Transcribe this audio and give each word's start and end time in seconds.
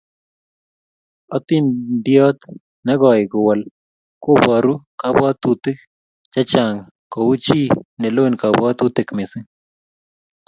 Hatindiondot 1.31 2.39
ne 2.85 2.93
koi 3.01 3.23
kowol 3.31 3.59
koboru 4.23 4.73
kabwatutik 4.99 5.77
chechang 6.33 6.77
kou 7.13 7.31
chi 7.45 7.61
ne 7.99 8.07
loen 8.15 8.33
kabwatutik 8.41 9.07
missing 9.17 9.47